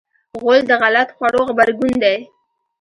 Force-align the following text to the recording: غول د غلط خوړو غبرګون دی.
غول 0.41 0.59
د 0.67 0.71
غلط 0.81 1.09
خوړو 1.15 1.39
غبرګون 1.47 1.93
دی. 2.03 2.17